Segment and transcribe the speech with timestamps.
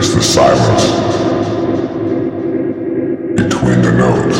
[0.00, 0.84] is the silence
[3.36, 4.38] between the notes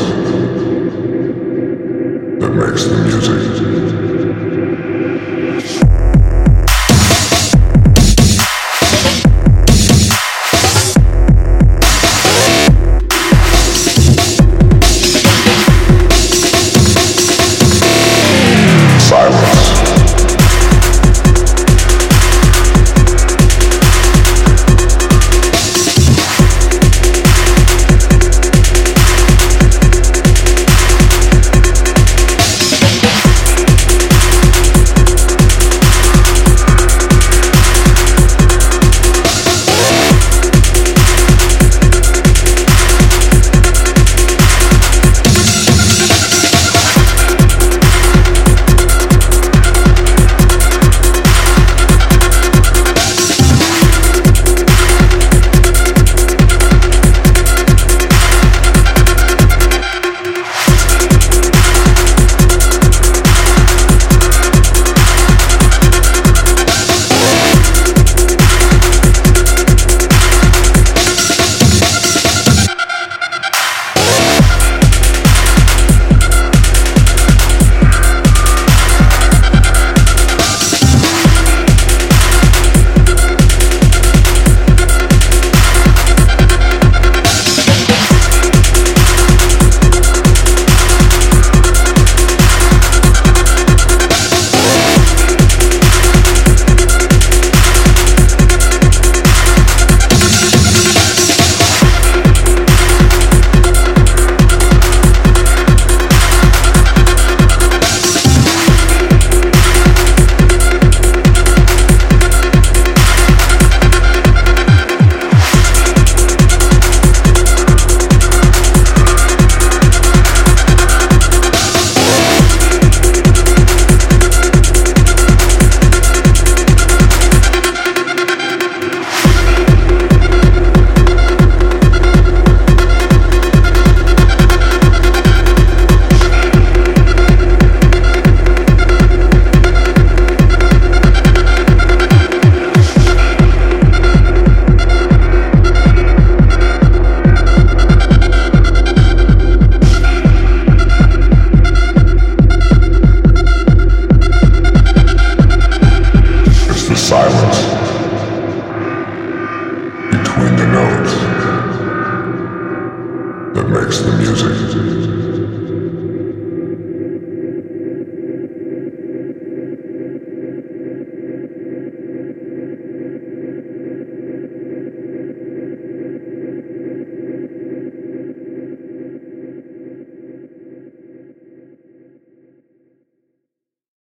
[2.41, 3.59] that makes the music.